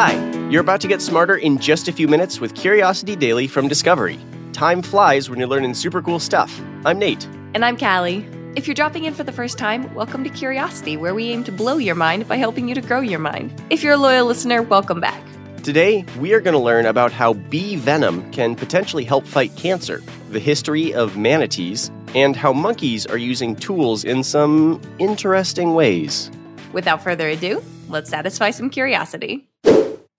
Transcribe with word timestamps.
Hi, 0.00 0.14
you're 0.48 0.60
about 0.60 0.80
to 0.82 0.86
get 0.86 1.02
smarter 1.02 1.34
in 1.34 1.58
just 1.58 1.88
a 1.88 1.92
few 1.92 2.06
minutes 2.06 2.38
with 2.38 2.54
Curiosity 2.54 3.16
Daily 3.16 3.48
from 3.48 3.66
Discovery. 3.66 4.16
Time 4.52 4.80
flies 4.80 5.28
when 5.28 5.40
you're 5.40 5.48
learning 5.48 5.74
super 5.74 6.00
cool 6.00 6.20
stuff. 6.20 6.56
I'm 6.84 7.00
Nate. 7.00 7.24
And 7.52 7.64
I'm 7.64 7.76
Callie. 7.76 8.24
If 8.54 8.68
you're 8.68 8.76
dropping 8.76 9.06
in 9.06 9.14
for 9.14 9.24
the 9.24 9.32
first 9.32 9.58
time, 9.58 9.92
welcome 9.96 10.22
to 10.22 10.30
Curiosity, 10.30 10.96
where 10.96 11.16
we 11.16 11.30
aim 11.30 11.42
to 11.42 11.50
blow 11.50 11.78
your 11.78 11.96
mind 11.96 12.28
by 12.28 12.36
helping 12.36 12.68
you 12.68 12.76
to 12.76 12.80
grow 12.80 13.00
your 13.00 13.18
mind. 13.18 13.60
If 13.70 13.82
you're 13.82 13.94
a 13.94 13.96
loyal 13.96 14.26
listener, 14.26 14.62
welcome 14.62 15.00
back. 15.00 15.20
Today, 15.64 16.04
we 16.20 16.32
are 16.32 16.40
going 16.40 16.54
to 16.54 16.60
learn 16.60 16.86
about 16.86 17.10
how 17.10 17.32
bee 17.32 17.74
venom 17.74 18.30
can 18.30 18.54
potentially 18.54 19.02
help 19.02 19.26
fight 19.26 19.56
cancer, 19.56 20.00
the 20.30 20.38
history 20.38 20.94
of 20.94 21.16
manatees, 21.16 21.90
and 22.14 22.36
how 22.36 22.52
monkeys 22.52 23.04
are 23.04 23.18
using 23.18 23.56
tools 23.56 24.04
in 24.04 24.22
some 24.22 24.80
interesting 25.00 25.74
ways. 25.74 26.30
Without 26.72 27.02
further 27.02 27.28
ado, 27.30 27.64
let's 27.88 28.08
satisfy 28.08 28.52
some 28.52 28.70
curiosity. 28.70 29.47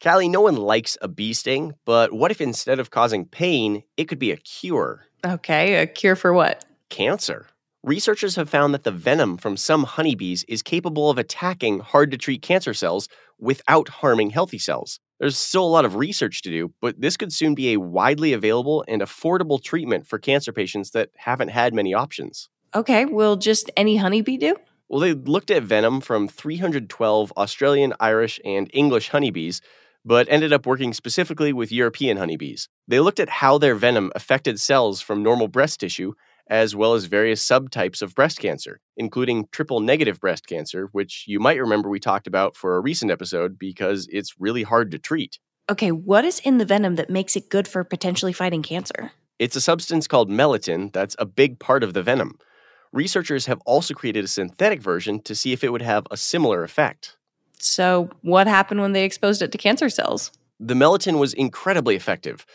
Callie, 0.01 0.29
no 0.29 0.39
one 0.39 0.55
likes 0.55 0.97
a 1.01 1.09
bee 1.09 1.33
sting, 1.33 1.73
but 1.83 2.13
what 2.13 2.31
if 2.31 2.39
instead 2.39 2.79
of 2.79 2.89
causing 2.89 3.25
pain, 3.25 3.83
it 3.97 4.05
could 4.05 4.17
be 4.17 4.31
a 4.31 4.37
cure? 4.37 5.03
Okay, 5.25 5.75
a 5.75 5.87
cure 5.87 6.15
for 6.15 6.31
what? 6.31 6.63
Cancer. 6.89 7.47
Researchers 7.83 8.37
have 8.37 8.49
found 8.49 8.73
that 8.73 8.85
the 8.85 8.91
venom 8.91 9.35
from 9.35 9.57
some 9.57 9.83
honeybees 9.83 10.45
is 10.45 10.61
capable 10.61 11.09
of 11.09 11.17
attacking 11.17 11.79
hard 11.79 12.11
to 12.11 12.17
treat 12.17 12.41
cancer 12.41 12.73
cells 12.73 13.09
without 13.39 13.89
harming 13.89 14.29
healthy 14.29 14.57
cells. 14.57 15.01
There's 15.19 15.37
still 15.37 15.65
a 15.65 15.67
lot 15.67 15.83
of 15.83 15.95
research 15.95 16.43
to 16.43 16.49
do, 16.49 16.73
but 16.79 17.01
this 17.01 17.17
could 17.17 17.33
soon 17.33 17.53
be 17.53 17.73
a 17.73 17.79
widely 17.79 18.31
available 18.31 18.85
and 18.87 19.01
affordable 19.01 19.61
treatment 19.61 20.07
for 20.07 20.17
cancer 20.17 20.53
patients 20.53 20.91
that 20.91 21.09
haven't 21.17 21.49
had 21.49 21.73
many 21.73 21.93
options. 21.93 22.47
Okay, 22.73 23.03
will 23.03 23.35
just 23.35 23.69
any 23.75 23.97
honeybee 23.97 24.37
do? 24.37 24.55
Well, 24.87 25.01
they 25.01 25.11
looked 25.11 25.51
at 25.51 25.63
venom 25.63 25.99
from 25.99 26.29
312 26.29 27.33
Australian, 27.35 27.93
Irish, 27.99 28.39
and 28.45 28.69
English 28.73 29.09
honeybees 29.09 29.61
but 30.05 30.27
ended 30.29 30.53
up 30.53 30.65
working 30.65 30.93
specifically 30.93 31.53
with 31.53 31.71
European 31.71 32.17
honeybees. 32.17 32.67
They 32.87 32.99
looked 32.99 33.19
at 33.19 33.29
how 33.29 33.57
their 33.57 33.75
venom 33.75 34.11
affected 34.15 34.59
cells 34.59 35.01
from 35.01 35.23
normal 35.23 35.47
breast 35.47 35.79
tissue, 35.79 36.13
as 36.49 36.75
well 36.75 36.93
as 36.95 37.05
various 37.05 37.45
subtypes 37.45 38.01
of 38.01 38.15
breast 38.15 38.39
cancer, 38.39 38.79
including 38.97 39.47
triple 39.51 39.79
negative 39.79 40.19
breast 40.19 40.47
cancer, 40.47 40.89
which 40.91 41.25
you 41.27 41.39
might 41.39 41.59
remember 41.59 41.89
we 41.89 41.99
talked 41.99 42.27
about 42.27 42.55
for 42.55 42.75
a 42.75 42.81
recent 42.81 43.11
episode 43.11 43.59
because 43.59 44.07
it's 44.11 44.39
really 44.39 44.63
hard 44.63 44.91
to 44.91 44.99
treat. 44.99 45.39
Okay, 45.69 45.91
what 45.91 46.25
is 46.25 46.39
in 46.39 46.57
the 46.57 46.65
venom 46.65 46.95
that 46.95 47.11
makes 47.11 47.35
it 47.35 47.49
good 47.49 47.67
for 47.67 47.83
potentially 47.83 48.33
fighting 48.33 48.63
cancer? 48.63 49.11
It's 49.37 49.55
a 49.55 49.61
substance 49.61 50.07
called 50.07 50.29
melittin 50.29 50.91
that's 50.91 51.15
a 51.19 51.25
big 51.25 51.59
part 51.59 51.83
of 51.83 51.93
the 51.93 52.01
venom. 52.01 52.39
Researchers 52.91 53.45
have 53.45 53.61
also 53.67 53.93
created 53.93 54.25
a 54.25 54.27
synthetic 54.27 54.81
version 54.81 55.21
to 55.21 55.35
see 55.35 55.53
if 55.53 55.63
it 55.63 55.71
would 55.71 55.83
have 55.83 56.07
a 56.09 56.17
similar 56.17 56.63
effect. 56.63 57.17
So, 57.59 58.09
what 58.21 58.47
happened 58.47 58.81
when 58.81 58.93
they 58.93 59.03
exposed 59.03 59.41
it 59.41 59.51
to 59.51 59.57
cancer 59.57 59.89
cells? 59.89 60.31
The 60.59 60.73
melatonin 60.73 61.19
was 61.19 61.33
incredibly 61.33 61.95
effective. 61.95 62.45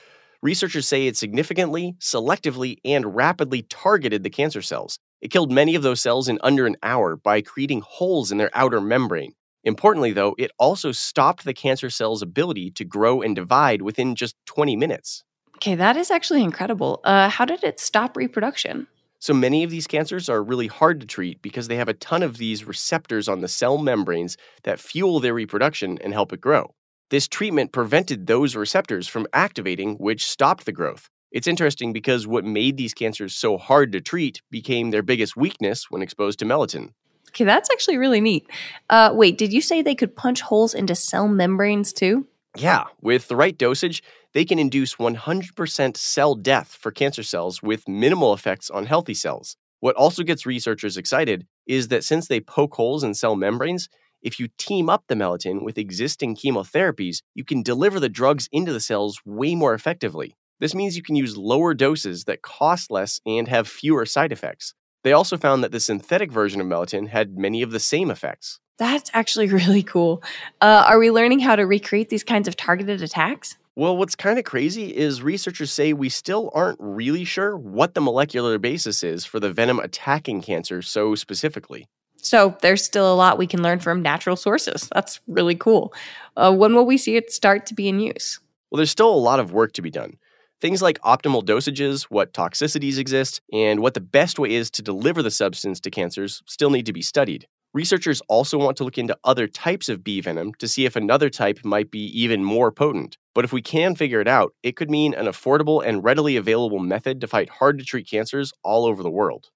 Researchers 0.43 0.87
say 0.87 1.07
it 1.07 1.17
significantly, 1.17 1.97
selectively, 2.01 2.77
and 2.85 3.15
rapidly 3.15 3.63
targeted 3.63 4.23
the 4.23 4.31
cancer 4.31 4.61
cells. 4.61 4.99
It 5.21 5.31
killed 5.31 5.51
many 5.51 5.75
of 5.75 5.83
those 5.83 6.03
cells 6.03 6.29
in 6.29 6.39
under 6.43 6.67
an 6.67 6.77
hour 6.83 7.17
by 7.17 7.41
creating 7.41 7.83
holes 7.87 8.31
in 8.31 8.37
their 8.37 8.51
outer 8.53 8.81
membrane. 8.81 9.33
Importantly, 9.65 10.13
though, 10.13 10.35
it 10.39 10.51
also 10.59 10.93
stopped 10.93 11.45
the 11.45 11.55
cancer 11.55 11.89
cell's 11.89 12.21
ability 12.21 12.71
to 12.73 12.85
grow 12.85 13.23
and 13.23 13.35
divide 13.35 13.81
within 13.81 14.15
just 14.15 14.37
20 14.45 14.77
minutes. 14.77 15.25
Okay, 15.57 15.75
that 15.75 15.97
is 15.97 16.11
actually 16.11 16.43
incredible. 16.43 17.01
Uh, 17.05 17.31
how 17.31 17.47
did 17.47 17.65
it 17.65 17.81
stop 17.81 18.17
reproduction? 18.17 18.87
So 19.25 19.33
many 19.33 19.65
of 19.65 19.71
these 19.71 19.87
cancers 19.87 20.29
are 20.29 20.43
really 20.43 20.67
hard 20.67 21.01
to 21.01 21.07
treat 21.07 21.41
because 21.41 21.67
they 21.67 21.77
have 21.77 21.89
a 21.89 21.95
ton 21.95 22.23
of 22.23 22.37
these 22.37 22.67
receptors 22.67 23.27
on 23.27 23.41
the 23.41 23.49
cell 23.49 23.79
membranes 23.79 24.37
that 24.65 24.79
fuel 24.79 25.19
their 25.19 25.33
reproduction 25.33 25.97
and 26.05 26.13
help 26.13 26.35
it 26.35 26.43
grow. 26.43 26.75
This 27.09 27.27
treatment 27.27 27.73
prevented 27.73 28.27
those 28.27 28.55
receptors 28.55 29.09
from 29.09 29.27
activating, 29.33 29.95
which 29.95 30.27
stopped 30.27 30.67
the 30.67 30.73
growth. 30.73 31.09
It's 31.33 31.47
interesting 31.47 31.91
because 31.91 32.27
what 32.27 32.45
made 32.45 32.77
these 32.77 32.93
cancers 32.93 33.35
so 33.35 33.57
hard 33.57 33.93
to 33.93 34.03
treat 34.03 34.43
became 34.51 34.91
their 34.91 35.03
biggest 35.03 35.39
weakness 35.39 35.91
when 35.91 36.03
exposed 36.03 36.39
to 36.41 36.45
melatonin. 36.45 36.91
Okay, 37.31 37.45
that's 37.45 37.71
actually 37.73 37.97
really 37.97 38.21
neat. 38.21 38.47
Uh, 38.91 39.09
wait, 39.15 39.39
did 39.39 39.55
you 39.55 39.63
say 39.63 39.81
they 39.81 39.95
could 39.95 40.15
punch 40.15 40.43
holes 40.43 40.75
into 40.75 40.95
cell 40.95 41.29
membranes 41.29 41.95
too? 41.95 42.27
Yeah, 42.57 42.85
with 43.01 43.27
the 43.29 43.37
right 43.37 43.57
dosage, 43.57 44.03
they 44.33 44.45
can 44.45 44.59
induce 44.59 44.97
100% 44.97 45.97
cell 45.97 46.35
death 46.35 46.77
for 46.81 46.93
cancer 46.93 47.23
cells 47.23 47.63
with 47.63 47.89
minimal 47.89 48.33
effects 48.33 48.71
on 48.71 48.87
healthy 48.87 49.15
cells. 49.15 49.57
What 49.81 49.97
also 49.97 50.23
gets 50.23 50.47
researchers 50.47 50.97
excited 50.97 51.47
is 51.67 51.89
that 51.89 52.05
since 52.05 52.29
they 52.29 52.41
poke 52.41 52.75
holes 52.75 53.03
in 53.03 53.15
cell 53.15 53.35
membranes, 53.35 53.89
if 54.23 54.39
you 54.39 54.49
team 54.57 54.89
up 54.89 55.05
the 55.09 55.15
melatonin 55.17 55.63
with 55.63 55.79
existing 55.79 56.37
chemotherapies, 56.37 57.23
you 57.35 57.45
can 57.45 57.63
deliver 57.63 57.99
the 57.99 58.09
drugs 58.09 58.49
into 58.53 58.73
the 58.73 58.81
cells 58.81 59.21
way 59.27 59.55
more 59.55 59.75
effectively. 59.75 60.37
This 60.61 60.75
means 60.75 60.97
you 60.97 61.03
can 61.03 61.17
use 61.17 61.37
lower 61.37 61.75
doses 61.75 62.25
that 62.25 62.43
cost 62.43 62.91
less 62.91 63.21
and 63.27 63.49
have 63.49 63.69
fewer 63.69 64.07
side 64.07 64.33
effects. 64.33 64.75
They 65.03 65.13
also 65.13 65.37
found 65.37 65.63
that 65.63 65.73
the 65.73 65.81
synthetic 65.81 66.33
version 66.33 66.61
of 66.61 66.67
melatonin 66.69 67.09
had 67.09 67.37
many 67.37 67.63
of 67.63 67.73
the 67.73 67.81
same 67.81 68.11
effects. 68.11 68.61
That's 68.79 69.11
actually 69.15 69.49
really 69.53 69.83
cool. 69.83 70.23
Uh, 70.61 70.85
are 70.87 70.99
we 70.99 71.11
learning 71.11 71.41
how 71.41 71.57
to 71.57 71.65
recreate 71.65 72.09
these 72.09 72.25
kinds 72.25 72.49
of 72.49 72.57
targeted 72.57 73.03
attacks? 73.03 73.57
Well, 73.77 73.97
what's 73.97 74.15
kind 74.15 74.39
of 74.39 74.45
crazy 74.45 74.95
is 74.97 75.21
researchers 75.21 75.73
say 75.73 75.93
we 75.93 76.09
still 76.09 76.51
aren't 76.55 76.79
really 76.81 77.25
sure 77.25 77.57
what 77.57 77.95
the 77.95 78.01
molecular 78.01 78.57
basis 78.57 79.03
is 79.03 79.25
for 79.25 79.41
the 79.41 79.53
venom 79.53 79.81
attacking 79.81 80.43
cancer 80.43 80.81
so 80.81 81.17
specifically. 81.17 81.89
So 82.19 82.57
there's 82.63 82.85
still 82.85 83.13
a 83.13 83.17
lot 83.17 83.37
we 83.37 83.49
can 83.49 83.63
learn 83.63 83.81
from 83.81 84.01
natural 84.01 84.37
sources. 84.37 84.89
That's 84.95 85.21
really 85.27 85.57
cool. 85.57 85.93
Uh, 86.37 86.55
when 86.55 86.75
will 86.75 86.87
we 86.87 86.97
see 86.97 87.17
it 87.17 87.33
start 87.33 87.67
to 87.67 87.75
be 87.75 87.89
in 87.89 87.99
use? 87.99 88.39
Well, 88.71 88.77
there's 88.77 88.93
still 88.93 89.13
a 89.13 89.17
lot 89.17 89.41
of 89.41 89.53
work 89.53 89.73
to 89.75 89.83
be 89.83 89.91
done. 89.91 90.19
Things 90.61 90.81
like 90.81 91.01
optimal 91.01 91.45
dosages, 91.45 92.05
what 92.05 92.33
toxicities 92.33 92.99
exist, 92.99 93.41
and 93.53 93.81
what 93.81 93.95
the 93.95 94.01
best 94.01 94.39
way 94.39 94.55
is 94.55 94.71
to 94.71 94.83
deliver 94.83 95.23
the 95.23 95.31
substance 95.31 95.81
to 95.81 95.91
cancers 95.91 96.43
still 96.47 96.71
need 96.71 96.87
to 96.87 96.93
be 96.93 97.03
studied. 97.03 97.47
Researchers 97.75 98.23
also 98.29 98.57
want 98.57 98.77
to 98.77 98.85
look 98.85 98.99
into 98.99 99.19
other 99.25 99.49
types 99.49 99.89
of 99.89 100.05
bee 100.05 100.21
venom 100.21 100.55
to 100.55 100.69
see 100.69 100.87
if 100.87 100.95
another 100.95 101.29
type 101.29 101.59
might 101.65 101.91
be 101.91 102.07
even 102.17 102.45
more 102.45 102.71
potent. 102.71 103.19
But 103.35 103.45
if 103.45 103.53
we 103.53 103.63
can 103.63 103.97
figure 103.97 104.21
it 104.21 104.29
out, 104.29 104.55
it 104.63 104.77
could 104.77 104.89
mean 104.89 105.13
an 105.13 105.27
affordable 105.27 105.85
and 105.85 106.05
readily 106.05 106.37
available 106.37 106.79
method 106.79 107.21
to 107.21 107.27
fight 107.27 107.51
hard 107.51 107.81
to 107.81 107.85
treat 107.85 108.09
cancers 108.09 108.53
all 108.63 108.87
over 108.87 109.03
the 109.03 109.11
world. 109.11 109.51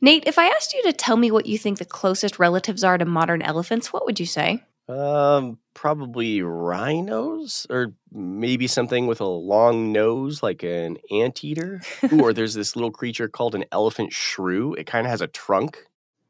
Nate, 0.00 0.24
if 0.26 0.38
I 0.38 0.46
asked 0.46 0.72
you 0.72 0.82
to 0.84 0.94
tell 0.94 1.18
me 1.18 1.30
what 1.30 1.44
you 1.44 1.58
think 1.58 1.76
the 1.76 1.84
closest 1.84 2.38
relatives 2.38 2.82
are 2.82 2.96
to 2.96 3.04
modern 3.04 3.42
elephants, 3.42 3.92
what 3.92 4.06
would 4.06 4.18
you 4.18 4.26
say? 4.26 4.64
Um, 4.88 5.58
probably 5.74 6.40
rhinos, 6.40 7.66
or 7.68 7.92
maybe 8.10 8.66
something 8.66 9.06
with 9.06 9.20
a 9.20 9.26
long 9.26 9.92
nose, 9.92 10.42
like 10.42 10.62
an 10.62 10.96
anteater. 11.10 11.82
Ooh, 12.12 12.22
or 12.22 12.32
there's 12.32 12.54
this 12.54 12.76
little 12.76 12.90
creature 12.90 13.28
called 13.28 13.54
an 13.54 13.66
elephant 13.72 14.12
shrew. 14.12 14.74
It 14.74 14.86
kind 14.86 15.06
of 15.06 15.10
has 15.10 15.20
a 15.20 15.28
trunk. 15.28 15.84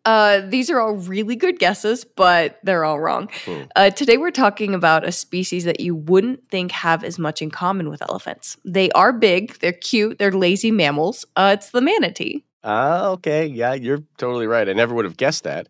Uh, 0.05 0.41
these 0.49 0.69
are 0.69 0.81
all 0.81 0.95
really 0.95 1.37
good 1.37 1.59
guesses, 1.59 2.05
but 2.05 2.59
they're 2.63 2.85
all 2.85 2.99
wrong. 2.99 3.29
Hmm. 3.45 3.63
Uh, 3.77 3.91
today, 3.91 4.17
we're 4.17 4.31
talking 4.33 4.75
about 4.75 5.07
a 5.07 5.13
species 5.13 5.65
that 5.65 5.81
you 5.81 5.95
wouldn't 5.95 6.49
think 6.51 6.73
have 6.73 7.05
as 7.05 7.19
much 7.19 7.41
in 7.41 7.51
common 7.51 7.89
with 7.89 8.03
elephants. 8.03 8.57
They 8.65 8.91
are 8.93 9.13
big, 9.13 9.59
they're 9.61 9.73
cute, 9.73 10.19
they're 10.19 10.33
lazy 10.33 10.71
mammals. 10.71 11.25
Uh, 11.37 11.55
it's 11.57 11.71
the 11.71 11.81
manatee. 11.81 12.45
Ah, 12.65 13.09
okay. 13.09 13.47
Yeah, 13.47 13.75
you're 13.75 14.03
totally 14.19 14.47
right. 14.47 14.69
I 14.69 14.73
never 14.73 14.95
would 14.95 15.05
have 15.05 15.17
guessed 15.17 15.45
that. 15.45 15.69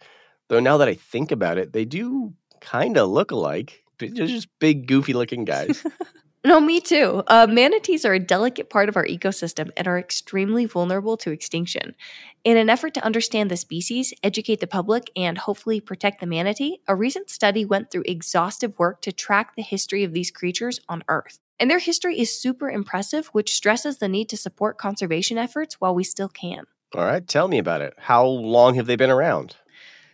Though 0.49 0.60
now 0.60 0.78
that 0.78 0.88
I 0.88 0.94
think 0.94 1.31
about 1.31 1.59
it, 1.59 1.72
they 1.72 1.84
do 1.84 2.34
kind 2.60 2.97
of 2.97 3.09
look 3.09 3.31
alike. 3.31 3.82
They're 3.99 4.26
just 4.26 4.49
big, 4.59 4.87
goofy 4.87 5.12
looking 5.12 5.44
guys. 5.44 5.84
No, 6.44 6.58
me 6.58 6.80
too. 6.80 7.22
Uh, 7.28 7.47
manatees 7.48 8.04
are 8.04 8.14
a 8.14 8.19
delicate 8.19 8.69
part 8.69 8.88
of 8.88 8.97
our 8.97 9.06
ecosystem 9.06 9.70
and 9.76 9.86
are 9.86 9.98
extremely 9.98 10.64
vulnerable 10.64 11.16
to 11.19 11.30
extinction. 11.30 11.94
In 12.42 12.56
an 12.56 12.69
effort 12.69 12.94
to 12.94 13.04
understand 13.04 13.48
the 13.48 13.56
species, 13.56 14.12
educate 14.25 14.58
the 14.58 14.66
public, 14.66 15.08
and 15.14 15.38
hopefully 15.38 15.81
protect 15.81 16.20
the 16.20 16.26
manatee, 16.26 16.81
a 16.88 16.96
recent 16.96 17.31
study 17.31 17.64
went 17.64 17.93
through 17.93 18.02
exhaustive 18.06 18.76
work 18.76 19.00
to 19.02 19.12
track 19.12 19.55
the 19.55 19.62
history 19.62 20.02
of 20.02 20.14
these 20.14 20.32
creatures 20.32 20.81
on 20.88 21.05
Earth. 21.06 21.38
And 21.61 21.70
their 21.70 21.78
history 21.78 22.19
is 22.19 22.37
super 22.37 22.69
impressive, 22.69 23.28
which 23.28 23.55
stresses 23.55 23.99
the 23.99 24.08
need 24.08 24.28
to 24.31 24.37
support 24.37 24.78
conservation 24.78 25.38
efforts 25.38 25.81
while 25.81 25.94
we 25.94 26.02
still 26.02 26.28
can. 26.28 26.64
All 26.93 27.05
right, 27.05 27.26
tell 27.26 27.46
me 27.46 27.58
about 27.58 27.82
it. 27.82 27.94
How 27.99 28.26
long 28.26 28.75
have 28.75 28.87
they 28.87 28.96
been 28.96 29.11
around? 29.11 29.56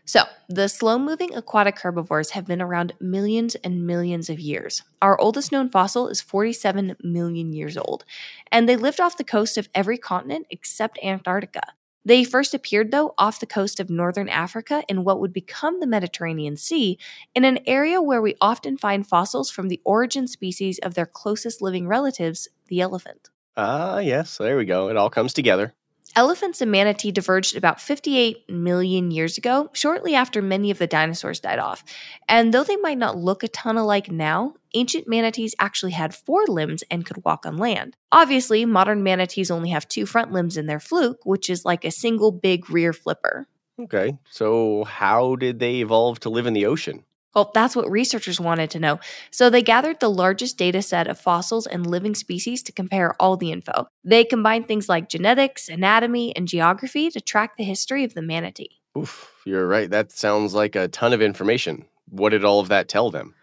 So, 0.09 0.25
the 0.49 0.71
slow 0.71 0.99
moving 0.99 1.35
aquatic 1.35 1.81
herbivores 1.81 2.31
have 2.31 2.47
been 2.47 2.63
around 2.63 2.95
millions 2.99 3.57
and 3.57 3.87
millions 3.87 4.31
of 4.31 4.41
years. 4.41 4.83
Our 5.03 5.21
oldest 5.21 5.53
known 5.53 5.69
fossil 5.69 6.09
is 6.09 6.23
47 6.23 6.97
million 7.03 7.53
years 7.53 7.77
old, 7.77 8.07
and 8.51 8.67
they 8.67 8.77
lived 8.77 9.01
off 9.01 9.19
the 9.19 9.23
coast 9.23 9.59
of 9.59 9.69
every 9.75 9.99
continent 9.99 10.47
except 10.49 10.99
Antarctica. 11.05 11.61
They 12.07 12.25
first 12.25 12.55
appeared, 12.55 12.91
though, 12.91 13.13
off 13.19 13.39
the 13.39 13.45
coast 13.45 13.81
of 13.81 13.91
northern 13.91 14.31
Africa 14.31 14.83
in 14.89 15.05
what 15.05 15.21
would 15.21 15.35
become 15.35 15.79
the 15.79 15.87
Mediterranean 15.87 16.57
Sea, 16.57 16.99
in 17.35 17.45
an 17.45 17.59
area 17.67 18.01
where 18.01 18.23
we 18.23 18.35
often 18.41 18.79
find 18.79 19.07
fossils 19.07 19.51
from 19.51 19.69
the 19.69 19.83
origin 19.85 20.27
species 20.27 20.79
of 20.79 20.95
their 20.95 21.05
closest 21.05 21.61
living 21.61 21.87
relatives, 21.87 22.49
the 22.69 22.81
elephant. 22.81 23.29
Ah, 23.59 23.99
yes, 23.99 24.39
there 24.39 24.57
we 24.57 24.65
go. 24.65 24.89
It 24.89 24.97
all 24.97 25.11
comes 25.11 25.35
together. 25.35 25.75
Elephants 26.17 26.61
and 26.61 26.71
manatee 26.71 27.13
diverged 27.13 27.57
about 27.57 27.81
58 27.81 28.49
million 28.51 29.11
years 29.11 29.39
ago, 29.39 29.71
shortly 29.73 30.15
after 30.15 30.43
many 30.43 30.71
of 30.71 30.79
the 30.79 30.87
dinosaurs 30.87 31.41
died 31.41 31.59
off. 31.59 31.85
And 32.29 32.53
though 32.53 32.65
they 32.65 32.77
might 32.77 32.99
not 32.99 33.17
look 33.17 33.43
a 33.43 33.49
ton 33.49 33.77
alike 33.77 34.11
now, 34.11 34.55
ancient 34.75 35.09
manatees 35.09 35.55
actually 35.59 35.93
had 35.93 36.15
four 36.15 36.45
limbs 36.47 36.83
and 36.91 37.07
could 37.07 37.25
walk 37.25 37.47
on 37.47 37.57
land. 37.57 37.97
Obviously, 38.11 38.65
modern 38.65 39.03
manatees 39.03 39.51
only 39.51 39.71
have 39.71 39.89
two 39.89 40.07
front 40.07 40.33
limbs 40.33 40.57
in 40.57 40.67
their 40.67 40.81
fluke, 40.81 41.25
which 41.25 41.49
is 41.49 41.65
like 41.65 41.85
a 41.85 41.91
single 41.91 42.33
big 42.33 42.69
rear 42.71 42.93
flipper. 42.93 43.47
Okay, 43.81 44.19
so 44.29 44.85
how 44.85 45.37
did 45.37 45.61
they 45.61 45.77
evolve 45.77 46.19
to 46.21 46.31
live 46.31 46.47
in 46.47 46.53
the 46.53 46.67
ocean? 46.67 47.05
Well, 47.35 47.51
that's 47.55 47.77
what 47.77 47.91
researchers 47.91 48.41
wanted 48.41 48.71
to 48.71 48.81
know. 48.81 49.01
So 49.31 49.51
they 49.51 49.63
gathered 49.63 50.01
the 50.01 50.11
largest 50.11 50.57
data 50.57 50.83
set 50.83 51.07
of 51.07 51.21
fossils 51.21 51.67
and 51.67 51.87
living 51.87 52.15
species 52.15 52.63
to 52.65 52.73
compare 52.73 53.15
all 53.21 53.37
the 53.37 53.53
info. 53.53 53.87
They 54.03 54.25
combined 54.25 54.67
things 54.67 54.89
like 54.89 55.09
genetics, 55.09 55.69
anatomy, 55.69 56.35
and 56.35 56.49
geography 56.49 57.11
to 57.11 57.21
track 57.21 57.57
the 57.57 57.65
history 57.65 58.05
of 58.05 58.15
the 58.15 58.23
manatee. 58.23 58.81
Oof, 58.97 59.31
you're 59.45 59.67
right. 59.67 59.89
That 59.89 60.11
sounds 60.11 60.55
like 60.55 60.75
a 60.75 60.89
ton 60.89 61.13
of 61.13 61.23
information. 61.23 61.85
What 62.09 62.31
did 62.31 62.45
all 62.45 62.61
of 62.61 62.69
that 62.69 62.89
tell 62.89 63.11
them? 63.11 63.35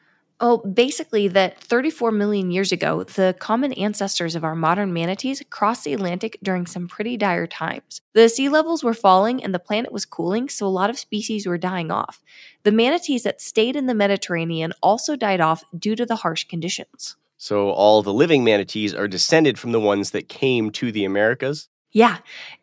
Oh, 0.42 0.58
basically, 0.58 1.30
that 1.30 1.62
34 1.62 2.12
million 2.12 2.52
years 2.52 2.74
ago, 2.74 3.04
the 3.04 3.36
common 3.40 3.72
ancestors 3.74 4.36
of 4.36 4.44
our 4.44 4.56
modern 4.56 4.92
manatees 4.92 5.42
crossed 5.50 5.86
the 5.86 5.94
Atlantic 5.94 6.38
during 6.44 6.66
some 6.66 6.90
pretty 6.90 7.16
dire 7.16 7.48
times. 7.48 8.02
The 8.14 8.28
sea 8.28 8.50
levels 8.50 8.84
were 8.84 8.94
falling 8.94 9.42
and 9.42 9.54
the 9.54 9.60
planet 9.60 9.94
was 9.94 10.06
cooling, 10.06 10.50
so 10.50 10.66
a 10.66 10.68
lot 10.68 10.90
of 10.90 11.00
species 11.00 11.48
were 11.48 11.58
dying 11.58 11.90
off. 11.90 12.22
The 12.64 12.74
manatees 12.74 13.24
that 13.24 13.40
stayed 13.40 13.78
in 13.78 13.86
the 13.86 13.96
Mediterranean 13.96 14.74
also 14.84 15.16
died 15.16 15.40
off 15.40 15.64
due 15.78 15.96
to 15.96 16.06
the 16.06 16.18
harsh 16.18 16.44
conditions. 16.44 17.16
So, 17.38 17.70
all 17.70 18.02
the 18.02 18.14
living 18.14 18.44
manatees 18.44 18.94
are 18.94 19.08
descended 19.08 19.58
from 19.58 19.72
the 19.72 19.80
ones 19.80 20.12
that 20.12 20.28
came 20.28 20.70
to 20.72 20.92
the 20.92 21.06
Americas? 21.06 21.70
Yeah, 21.96 22.18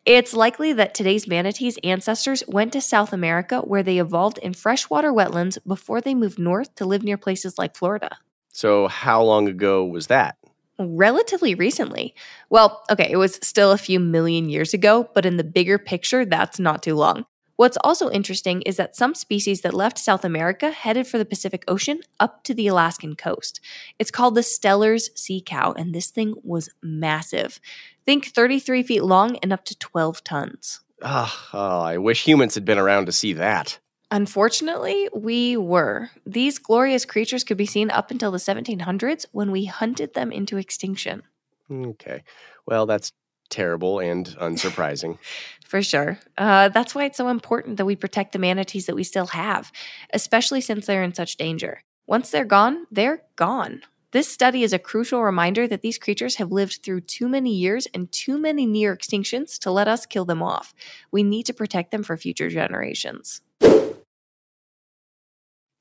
it's 0.05 0.35
likely 0.35 0.73
that 0.73 0.93
today's 0.93 1.27
manatees' 1.27 1.79
ancestors 1.83 2.43
went 2.47 2.71
to 2.73 2.81
South 2.81 3.11
America 3.11 3.61
where 3.61 3.81
they 3.81 3.97
evolved 3.97 4.37
in 4.37 4.53
freshwater 4.53 5.11
wetlands 5.11 5.57
before 5.65 6.01
they 6.01 6.13
moved 6.13 6.37
north 6.37 6.75
to 6.75 6.85
live 6.85 7.01
near 7.01 7.17
places 7.17 7.57
like 7.57 7.75
Florida. 7.75 8.15
So, 8.49 8.87
how 8.87 9.23
long 9.23 9.47
ago 9.47 9.85
was 9.85 10.05
that? 10.05 10.37
Relatively 10.77 11.55
recently. 11.55 12.13
Well, 12.51 12.83
okay, 12.91 13.09
it 13.09 13.15
was 13.15 13.39
still 13.41 13.71
a 13.71 13.77
few 13.79 13.99
million 13.99 14.49
years 14.49 14.71
ago, 14.71 15.09
but 15.15 15.25
in 15.25 15.37
the 15.37 15.43
bigger 15.43 15.79
picture, 15.79 16.25
that's 16.25 16.59
not 16.59 16.83
too 16.83 16.93
long. 16.93 17.25
What's 17.55 17.77
also 17.83 18.09
interesting 18.09 18.61
is 18.63 18.77
that 18.77 18.95
some 18.95 19.13
species 19.13 19.61
that 19.61 19.75
left 19.75 19.99
South 19.99 20.25
America 20.25 20.71
headed 20.71 21.05
for 21.05 21.19
the 21.19 21.25
Pacific 21.25 21.63
Ocean 21.67 22.01
up 22.19 22.43
to 22.45 22.53
the 22.53 22.67
Alaskan 22.67 23.15
coast. 23.15 23.59
It's 23.99 24.09
called 24.09 24.35
the 24.35 24.41
Steller's 24.41 25.09
sea 25.13 25.41
cow, 25.45 25.71
and 25.73 25.93
this 25.93 26.09
thing 26.09 26.33
was 26.43 26.69
massive. 26.81 27.59
Think 28.05 28.25
33 28.25 28.83
feet 28.83 29.03
long 29.03 29.37
and 29.37 29.53
up 29.53 29.65
to 29.65 29.77
12 29.77 30.23
tons. 30.23 30.79
Ah, 31.03 31.49
oh, 31.53 31.81
I 31.81 31.97
wish 31.97 32.23
humans 32.23 32.55
had 32.55 32.65
been 32.65 32.79
around 32.79 33.05
to 33.05 33.11
see 33.11 33.33
that. 33.33 33.79
Unfortunately, 34.09 35.09
we 35.13 35.57
were. 35.57 36.09
These 36.25 36.59
glorious 36.59 37.05
creatures 37.05 37.43
could 37.43 37.57
be 37.57 37.65
seen 37.65 37.89
up 37.89 38.09
until 38.09 38.31
the 38.31 38.37
1700s 38.37 39.25
when 39.31 39.51
we 39.51 39.65
hunted 39.65 40.13
them 40.13 40.31
into 40.31 40.57
extinction. 40.57 41.23
Okay. 41.71 42.23
Well, 42.65 42.85
that's 42.85 43.11
terrible 43.49 43.99
and 43.99 44.27
unsurprising. 44.39 45.17
For 45.67 45.81
sure. 45.81 46.19
Uh, 46.37 46.69
that's 46.69 46.93
why 46.93 47.05
it's 47.05 47.17
so 47.17 47.29
important 47.29 47.77
that 47.77 47.85
we 47.85 47.95
protect 47.95 48.31
the 48.31 48.39
manatees 48.39 48.85
that 48.85 48.95
we 48.95 49.03
still 49.03 49.27
have, 49.27 49.71
especially 50.13 50.61
since 50.61 50.85
they're 50.85 51.01
in 51.01 51.15
such 51.15 51.35
danger. 51.35 51.81
Once 52.05 52.29
they're 52.29 52.45
gone, 52.45 52.85
they're 52.91 53.23
gone. 53.35 53.81
This 54.11 54.27
study 54.27 54.61
is 54.61 54.73
a 54.73 54.77
crucial 54.77 55.23
reminder 55.23 55.67
that 55.67 55.81
these 55.81 55.97
creatures 55.97 56.35
have 56.35 56.51
lived 56.51 56.81
through 56.83 57.01
too 57.01 57.27
many 57.27 57.51
years 57.55 57.87
and 57.95 58.11
too 58.11 58.37
many 58.37 58.67
near 58.67 58.95
extinctions 58.95 59.57
to 59.59 59.71
let 59.71 59.87
us 59.87 60.05
kill 60.05 60.25
them 60.25 60.43
off. 60.43 60.75
We 61.11 61.23
need 61.23 61.47
to 61.47 61.53
protect 61.53 61.89
them 61.89 62.03
for 62.03 62.15
future 62.17 62.49
generations. 62.49 63.41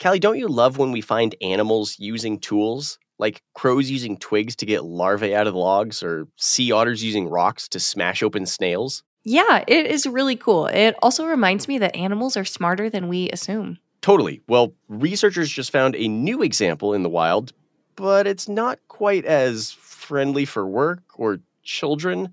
Callie, 0.03 0.19
don't 0.19 0.38
you 0.38 0.49
love 0.49 0.79
when 0.79 0.93
we 0.93 1.03
find 1.03 1.35
animals 1.43 1.97
using 1.99 2.38
tools? 2.38 2.99
Like 3.19 3.43
crows 3.55 3.91
using 3.91 4.17
twigs 4.17 4.56
to 4.56 4.67
get 4.67 4.85
larvae 4.85 5.35
out 5.35 5.47
of 5.47 5.53
the 5.53 5.59
logs, 5.59 6.03
or 6.03 6.26
sea 6.37 6.73
otters 6.73 7.05
using 7.05 7.29
rocks 7.29 7.69
to 7.69 7.81
smash 7.81 8.23
open 8.23 8.47
snails? 8.47 9.03
Yeah, 9.25 9.62
it 9.69 9.87
is 9.87 10.06
really 10.06 10.35
cool. 10.35 10.67
It 10.67 10.97
also 11.03 11.26
reminds 11.26 11.69
me 11.69 11.79
that 11.79 11.94
animals 11.94 12.37
are 12.37 12.44
smarter 12.44 12.91
than 12.91 13.09
we 13.09 13.31
assume. 13.31 13.79
Totally. 14.00 14.41
Well, 14.49 14.73
researchers 14.88 15.49
just 15.49 15.70
found 15.70 15.94
a 15.94 16.09
new 16.09 16.43
example 16.43 16.93
in 16.93 17.05
the 17.05 17.09
wild 17.09 17.53
but 17.97 18.26
it's 18.26 18.49
not 18.49 18.79
quite 18.88 19.25
as 19.25 19.73
friendly 19.73 20.44
for 20.44 20.67
work 20.67 21.03
or 21.14 21.38
children 21.62 22.32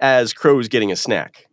as 0.00 0.32
crows 0.32 0.68
getting 0.68 0.92
a 0.92 0.96
snack. 0.96 1.46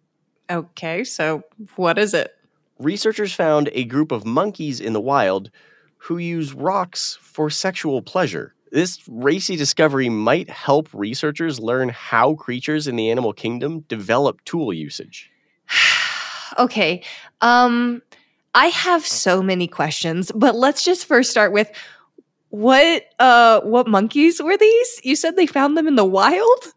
Okay, 0.49 1.03
so 1.03 1.43
what 1.75 1.97
is 1.97 2.13
it? 2.13 2.35
Researchers 2.79 3.33
found 3.33 3.69
a 3.73 3.83
group 3.83 4.11
of 4.11 4.25
monkeys 4.25 4.79
in 4.79 4.93
the 4.93 5.01
wild 5.01 5.51
who 5.97 6.17
use 6.17 6.53
rocks 6.53 7.17
for 7.21 7.49
sexual 7.49 8.01
pleasure. 8.01 8.55
This 8.71 8.99
racy 9.07 9.55
discovery 9.55 10.09
might 10.09 10.49
help 10.49 10.89
researchers 10.93 11.59
learn 11.59 11.89
how 11.89 12.35
creatures 12.35 12.87
in 12.87 12.95
the 12.95 13.09
animal 13.09 13.33
kingdom 13.33 13.81
develop 13.87 14.43
tool 14.45 14.73
usage. 14.73 15.31
okay. 16.57 17.03
Um 17.41 18.01
I 18.53 18.67
have 18.67 19.05
so 19.05 19.41
many 19.43 19.67
questions, 19.67 20.31
but 20.33 20.55
let's 20.55 20.83
just 20.83 21.05
first 21.05 21.29
start 21.31 21.51
with 21.51 21.71
what 22.49 23.05
uh 23.19 23.61
what 23.61 23.87
monkeys 23.87 24.41
were 24.41 24.57
these? 24.57 25.01
You 25.03 25.15
said 25.15 25.35
they 25.35 25.47
found 25.47 25.77
them 25.77 25.87
in 25.87 25.95
the 25.95 26.05
wild? 26.05 26.73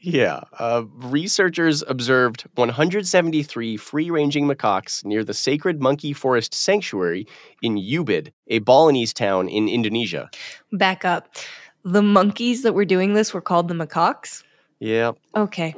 Yeah. 0.00 0.40
Uh, 0.58 0.84
researchers 0.96 1.82
observed 1.86 2.46
173 2.54 3.76
free 3.76 4.10
ranging 4.10 4.46
macaques 4.46 5.04
near 5.04 5.22
the 5.22 5.34
Sacred 5.34 5.80
Monkey 5.80 6.12
Forest 6.12 6.54
Sanctuary 6.54 7.26
in 7.62 7.76
Ubud, 7.76 8.32
a 8.48 8.60
Balinese 8.60 9.12
town 9.12 9.48
in 9.48 9.68
Indonesia. 9.68 10.30
Back 10.72 11.04
up. 11.04 11.28
The 11.84 12.02
monkeys 12.02 12.62
that 12.62 12.74
were 12.74 12.84
doing 12.84 13.14
this 13.14 13.32
were 13.32 13.40
called 13.40 13.68
the 13.68 13.74
macaques? 13.74 14.42
Yeah. 14.80 15.12
Okay. 15.36 15.74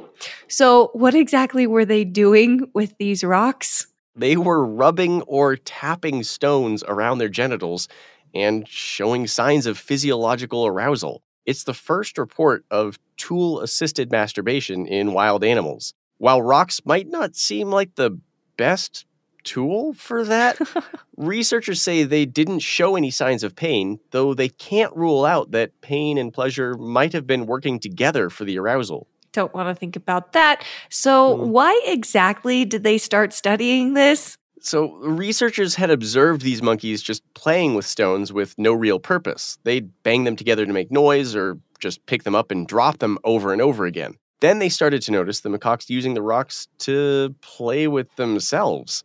So, 0.47 0.89
what 0.93 1.13
exactly 1.13 1.67
were 1.67 1.85
they 1.85 2.05
doing 2.05 2.69
with 2.73 2.97
these 2.97 3.23
rocks? 3.23 3.87
They 4.15 4.37
were 4.37 4.65
rubbing 4.65 5.21
or 5.23 5.57
tapping 5.57 6.23
stones 6.23 6.83
around 6.87 7.17
their 7.17 7.29
genitals 7.29 7.89
and 8.33 8.67
showing 8.67 9.27
signs 9.27 9.65
of 9.65 9.77
physiological 9.77 10.65
arousal. 10.65 11.21
It's 11.45 11.65
the 11.65 11.73
first 11.73 12.17
report 12.17 12.65
of 12.71 12.97
tool 13.17 13.61
assisted 13.61 14.11
masturbation 14.11 14.85
in 14.85 15.13
wild 15.13 15.43
animals. 15.43 15.93
While 16.17 16.41
rocks 16.41 16.81
might 16.85 17.07
not 17.07 17.35
seem 17.35 17.69
like 17.69 17.95
the 17.95 18.19
best 18.57 19.05
tool 19.43 19.93
for 19.93 20.23
that, 20.25 20.57
researchers 21.17 21.81
say 21.81 22.03
they 22.03 22.25
didn't 22.25 22.59
show 22.59 22.95
any 22.95 23.11
signs 23.11 23.43
of 23.43 23.55
pain, 23.55 23.99
though 24.11 24.33
they 24.33 24.49
can't 24.49 24.95
rule 24.95 25.25
out 25.25 25.51
that 25.51 25.81
pain 25.81 26.17
and 26.17 26.33
pleasure 26.33 26.75
might 26.77 27.13
have 27.13 27.27
been 27.27 27.45
working 27.45 27.79
together 27.79 28.29
for 28.29 28.45
the 28.45 28.57
arousal. 28.57 29.07
Don't 29.31 29.53
want 29.53 29.67
to 29.67 29.75
think 29.75 29.95
about 29.95 30.33
that. 30.33 30.63
So, 30.89 31.35
mm. 31.35 31.47
why 31.47 31.81
exactly 31.85 32.65
did 32.65 32.83
they 32.83 32.99
start 32.99 33.33
studying 33.33 33.95
this? 33.95 34.37
So, 34.65 34.93
researchers 34.95 35.75
had 35.75 35.91
observed 35.91 36.41
these 36.41 36.61
monkeys 36.61 37.01
just 37.01 37.21
playing 37.33 37.75
with 37.75 37.85
stones 37.85 38.31
with 38.31 38.55
no 38.57 38.71
real 38.71 38.97
purpose. 38.97 39.57
They'd 39.65 39.91
bang 40.03 40.23
them 40.23 40.37
together 40.37 40.65
to 40.65 40.71
make 40.71 40.89
noise 40.89 41.35
or 41.35 41.59
just 41.79 42.05
pick 42.05 42.23
them 42.23 42.33
up 42.33 42.49
and 42.49 42.65
drop 42.65 42.99
them 42.99 43.19
over 43.25 43.51
and 43.51 43.61
over 43.61 43.85
again. 43.85 44.15
Then 44.39 44.59
they 44.59 44.69
started 44.69 45.01
to 45.03 45.11
notice 45.11 45.41
the 45.41 45.49
macaques 45.49 45.89
using 45.89 46.13
the 46.13 46.21
rocks 46.21 46.69
to 46.79 47.35
play 47.41 47.89
with 47.89 48.13
themselves. 48.15 49.03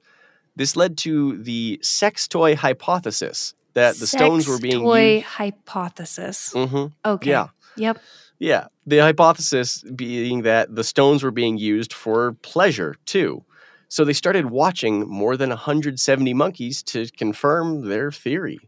This 0.54 0.76
led 0.76 0.96
to 0.98 1.36
the 1.42 1.80
sex 1.82 2.28
toy 2.28 2.54
hypothesis 2.54 3.52
that 3.74 3.96
the 3.96 4.06
sex 4.06 4.22
stones 4.22 4.46
were 4.48 4.58
being 4.58 4.80
toy 4.80 5.14
used. 5.16 5.26
hypothesis. 5.26 6.52
Mm-hmm. 6.54 6.86
Okay. 7.04 7.30
Yeah. 7.30 7.48
Yep. 7.76 7.98
Yeah. 8.38 8.66
The 8.86 8.98
hypothesis 8.98 9.82
being 9.94 10.42
that 10.42 10.74
the 10.74 10.84
stones 10.84 11.24
were 11.24 11.30
being 11.32 11.58
used 11.58 11.92
for 11.92 12.32
pleasure 12.42 12.94
too. 13.06 13.44
So 13.88 14.04
they 14.04 14.12
started 14.12 14.46
watching 14.46 15.08
more 15.08 15.36
than 15.36 15.48
170 15.48 16.34
monkeys 16.34 16.82
to 16.84 17.08
confirm 17.16 17.88
their 17.88 18.12
theory. 18.12 18.60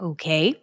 Okay. 0.00 0.60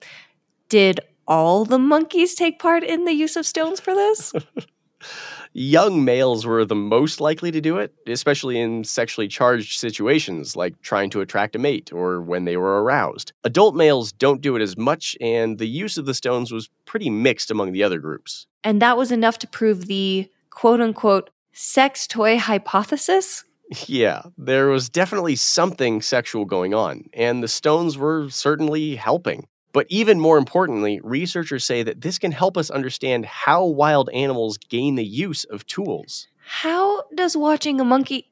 Did 0.70 1.00
all 1.28 1.66
the 1.66 1.80
monkeys 1.80 2.36
take 2.36 2.60
part 2.60 2.84
in 2.84 3.06
the 3.06 3.14
use 3.14 3.36
of 3.36 3.46
stones 3.46 3.80
for 3.80 3.94
this? 3.94 4.34
Young 5.54 6.06
males 6.06 6.46
were 6.46 6.64
the 6.64 6.76
most 6.76 7.20
likely 7.20 7.52
to 7.52 7.60
do 7.60 7.78
it, 7.78 7.94
especially 8.08 8.60
in 8.60 8.84
sexually 8.84 9.28
charged 9.28 9.80
situations 9.80 10.56
like 10.56 10.82
trying 10.82 11.10
to 11.10 11.22
attract 11.22 11.56
a 11.56 11.60
mate 11.60 11.92
or 11.92 12.22
when 12.22 12.46
they 12.46 12.56
were 12.56 12.82
aroused. 12.84 13.34
Adult 13.44 13.76
males 13.76 14.14
don't 14.14 14.42
do 14.42 14.56
it 14.56 14.62
as 14.62 14.78
much, 14.78 15.18
and 15.20 15.58
the 15.58 15.68
use 15.68 15.98
of 15.98 16.06
the 16.06 16.14
stones 16.14 16.52
was 16.52 16.70
pretty 16.86 17.10
mixed 17.10 17.52
among 17.52 17.74
the 17.74 17.84
other 17.84 18.00
groups. 18.00 18.48
And 18.64 18.82
that 18.82 18.96
was 18.96 19.12
enough 19.12 19.40
to 19.40 19.48
prove 19.48 19.88
the 19.88 20.30
quote 20.52 20.80
unquote 20.80 21.32
sex 21.54 22.08
toy 22.08 22.38
hypothesis? 22.38 23.44
Yeah, 23.88 24.24
there 24.38 24.68
was 24.68 24.90
definitely 24.90 25.38
something 25.38 26.02
sexual 26.02 26.44
going 26.44 26.74
on, 26.74 27.10
and 27.14 27.42
the 27.42 27.48
stones 27.48 27.98
were 27.98 28.30
certainly 28.30 28.96
helping. 28.96 29.48
But 29.74 29.88
even 29.90 30.20
more 30.20 30.38
importantly, 30.38 31.00
researchers 31.02 31.64
say 31.64 31.82
that 31.84 32.02
this 32.02 32.20
can 32.20 32.34
help 32.34 32.58
us 32.58 32.70
understand 32.70 33.26
how 33.26 33.64
wild 33.64 34.10
animals 34.10 34.58
gain 34.58 34.96
the 34.96 35.06
use 35.06 35.46
of 35.46 35.66
tools. 35.66 36.28
How 36.46 37.04
does 37.16 37.38
watching 37.38 37.80
a 37.80 37.86
monkey. 37.86 38.30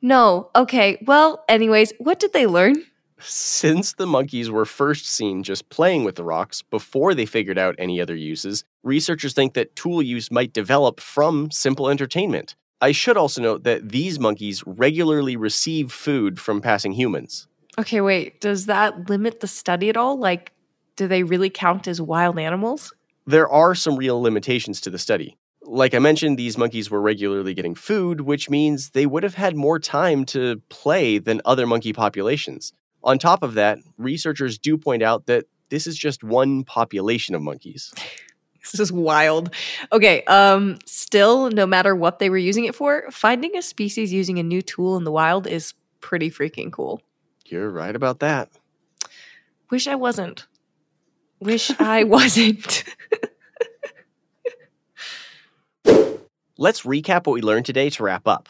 No, 0.00 0.50
okay, 0.56 0.98
well, 1.06 1.44
anyways, 1.48 1.92
what 1.98 2.18
did 2.18 2.32
they 2.32 2.46
learn? 2.46 2.74
Since 3.20 3.92
the 3.92 4.06
monkeys 4.06 4.50
were 4.50 4.64
first 4.64 5.06
seen 5.06 5.44
just 5.44 5.68
playing 5.68 6.02
with 6.02 6.16
the 6.16 6.24
rocks 6.24 6.60
before 6.62 7.14
they 7.14 7.24
figured 7.24 7.56
out 7.56 7.76
any 7.78 8.00
other 8.00 8.16
uses, 8.16 8.64
researchers 8.82 9.32
think 9.32 9.54
that 9.54 9.76
tool 9.76 10.02
use 10.02 10.32
might 10.32 10.52
develop 10.52 10.98
from 10.98 11.52
simple 11.52 11.88
entertainment. 11.88 12.56
I 12.82 12.90
should 12.90 13.16
also 13.16 13.40
note 13.40 13.62
that 13.62 13.90
these 13.90 14.18
monkeys 14.18 14.64
regularly 14.66 15.36
receive 15.36 15.92
food 15.92 16.40
from 16.40 16.60
passing 16.60 16.90
humans. 16.92 17.46
Okay, 17.78 18.00
wait, 18.00 18.40
does 18.40 18.66
that 18.66 19.08
limit 19.08 19.38
the 19.38 19.46
study 19.46 19.88
at 19.88 19.96
all? 19.96 20.18
Like, 20.18 20.52
do 20.96 21.06
they 21.06 21.22
really 21.22 21.48
count 21.48 21.86
as 21.86 22.02
wild 22.02 22.40
animals? 22.40 22.92
There 23.24 23.48
are 23.48 23.76
some 23.76 23.96
real 23.96 24.20
limitations 24.20 24.80
to 24.80 24.90
the 24.90 24.98
study. 24.98 25.38
Like 25.62 25.94
I 25.94 26.00
mentioned, 26.00 26.36
these 26.36 26.58
monkeys 26.58 26.90
were 26.90 27.00
regularly 27.00 27.54
getting 27.54 27.76
food, 27.76 28.22
which 28.22 28.50
means 28.50 28.90
they 28.90 29.06
would 29.06 29.22
have 29.22 29.36
had 29.36 29.54
more 29.54 29.78
time 29.78 30.24
to 30.26 30.60
play 30.68 31.18
than 31.18 31.40
other 31.44 31.68
monkey 31.68 31.92
populations. 31.92 32.72
On 33.04 33.16
top 33.16 33.44
of 33.44 33.54
that, 33.54 33.78
researchers 33.96 34.58
do 34.58 34.76
point 34.76 35.04
out 35.04 35.26
that 35.26 35.44
this 35.68 35.86
is 35.86 35.96
just 35.96 36.24
one 36.24 36.64
population 36.64 37.36
of 37.36 37.42
monkeys. 37.42 37.94
This 38.62 38.80
is 38.80 38.92
wild. 38.92 39.54
Okay, 39.92 40.22
um 40.24 40.78
still 40.86 41.50
no 41.50 41.66
matter 41.66 41.94
what 41.96 42.18
they 42.18 42.30
were 42.30 42.38
using 42.38 42.64
it 42.64 42.74
for, 42.74 43.04
finding 43.10 43.56
a 43.56 43.62
species 43.62 44.12
using 44.12 44.38
a 44.38 44.42
new 44.42 44.62
tool 44.62 44.96
in 44.96 45.04
the 45.04 45.12
wild 45.12 45.46
is 45.46 45.74
pretty 46.00 46.30
freaking 46.30 46.70
cool. 46.72 47.00
You're 47.46 47.70
right 47.70 47.94
about 47.94 48.20
that. 48.20 48.50
Wish 49.70 49.86
I 49.86 49.94
wasn't. 49.94 50.46
Wish 51.40 51.70
I 51.80 52.04
wasn't. 52.16 52.84
Let's 56.58 56.82
recap 56.82 57.26
what 57.26 57.34
we 57.34 57.42
learned 57.42 57.66
today 57.66 57.90
to 57.90 58.02
wrap 58.04 58.28
up. 58.28 58.48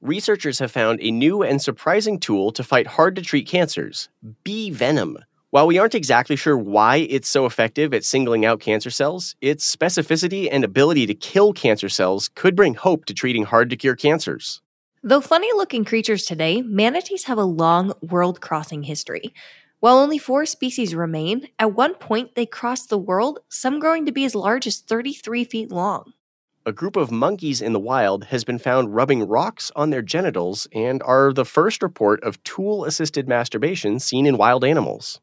Researchers 0.00 0.58
have 0.58 0.72
found 0.72 0.98
a 1.00 1.12
new 1.12 1.42
and 1.42 1.62
surprising 1.62 2.18
tool 2.18 2.50
to 2.52 2.64
fight 2.64 2.88
hard 2.88 3.14
to 3.14 3.22
treat 3.22 3.46
cancers 3.46 4.08
bee 4.42 4.70
venom. 4.70 5.18
While 5.52 5.66
we 5.66 5.76
aren't 5.76 5.94
exactly 5.94 6.34
sure 6.34 6.56
why 6.56 7.06
it's 7.10 7.28
so 7.28 7.44
effective 7.44 7.92
at 7.92 8.06
singling 8.06 8.46
out 8.46 8.58
cancer 8.58 8.88
cells, 8.88 9.36
its 9.42 9.76
specificity 9.76 10.48
and 10.50 10.64
ability 10.64 11.04
to 11.04 11.14
kill 11.14 11.52
cancer 11.52 11.90
cells 11.90 12.30
could 12.34 12.56
bring 12.56 12.72
hope 12.72 13.04
to 13.04 13.12
treating 13.12 13.44
hard 13.44 13.68
to 13.68 13.76
cure 13.76 13.94
cancers. 13.94 14.62
Though 15.02 15.20
funny 15.20 15.52
looking 15.52 15.84
creatures 15.84 16.24
today, 16.24 16.62
manatees 16.62 17.24
have 17.24 17.36
a 17.36 17.44
long 17.44 17.92
world 18.00 18.40
crossing 18.40 18.84
history. 18.84 19.34
While 19.80 19.98
only 19.98 20.16
four 20.16 20.46
species 20.46 20.94
remain, 20.94 21.48
at 21.58 21.74
one 21.74 21.96
point 21.96 22.34
they 22.34 22.46
crossed 22.46 22.88
the 22.88 22.96
world, 22.96 23.40
some 23.50 23.78
growing 23.78 24.06
to 24.06 24.12
be 24.12 24.24
as 24.24 24.34
large 24.34 24.66
as 24.66 24.78
33 24.78 25.44
feet 25.44 25.70
long. 25.70 26.14
A 26.64 26.72
group 26.72 26.96
of 26.96 27.10
monkeys 27.10 27.60
in 27.60 27.74
the 27.74 27.78
wild 27.78 28.24
has 28.24 28.42
been 28.42 28.58
found 28.58 28.94
rubbing 28.94 29.28
rocks 29.28 29.70
on 29.76 29.90
their 29.90 30.00
genitals 30.00 30.66
and 30.72 31.02
are 31.02 31.30
the 31.30 31.44
first 31.44 31.82
report 31.82 32.24
of 32.24 32.42
tool 32.42 32.86
assisted 32.86 33.28
masturbation 33.28 33.98
seen 33.98 34.24
in 34.24 34.38
wild 34.38 34.64
animals. 34.64 35.20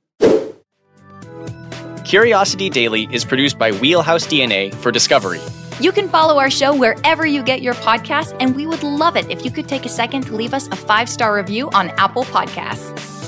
Curiosity 2.09 2.71
Daily 2.71 3.07
is 3.11 3.23
produced 3.23 3.59
by 3.59 3.71
Wheelhouse 3.71 4.25
DNA 4.25 4.73
for 4.73 4.91
Discovery. 4.91 5.39
You 5.79 5.91
can 5.91 6.09
follow 6.09 6.39
our 6.39 6.49
show 6.49 6.75
wherever 6.75 7.23
you 7.23 7.43
get 7.43 7.61
your 7.61 7.75
podcasts, 7.75 8.35
and 8.39 8.55
we 8.55 8.65
would 8.65 8.81
love 8.81 9.15
it 9.15 9.29
if 9.29 9.45
you 9.45 9.51
could 9.51 9.69
take 9.69 9.85
a 9.85 9.89
second 9.89 10.23
to 10.23 10.35
leave 10.35 10.55
us 10.55 10.67
a 10.69 10.75
five 10.75 11.07
star 11.07 11.35
review 11.35 11.69
on 11.69 11.89
Apple 11.99 12.23
Podcasts. 12.23 13.18